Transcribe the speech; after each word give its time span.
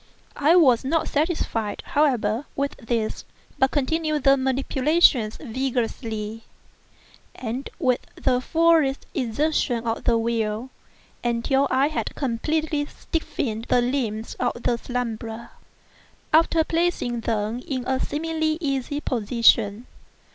I 0.35 0.55
was 0.55 0.83
not 0.83 1.07
satisfied, 1.07 1.83
however, 1.85 2.47
with 2.55 2.75
this, 2.77 3.23
but 3.59 3.69
continued 3.69 4.23
the 4.23 4.35
manipulations 4.35 5.37
vigorously, 5.37 6.45
and 7.35 7.69
with 7.77 8.03
the 8.15 8.41
fullest 8.41 9.05
exertion 9.13 9.85
of 9.85 10.05
the 10.05 10.17
will, 10.17 10.71
until 11.23 11.67
I 11.69 11.89
had 11.89 12.15
completely 12.15 12.87
stiffened 12.87 13.65
the 13.69 13.79
limbs 13.83 14.33
of 14.39 14.63
the 14.63 14.77
slumberer, 14.79 15.51
after 16.33 16.63
placing 16.63 17.19
them 17.19 17.61
in 17.67 17.85
a 17.85 17.99
seemingly 17.99 18.57
easy 18.59 19.01
position. 19.01 19.85